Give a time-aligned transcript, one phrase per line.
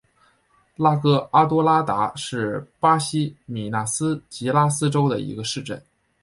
[0.77, 5.79] 拉戈阿多拉达是巴西米纳斯吉拉斯州的一个市镇。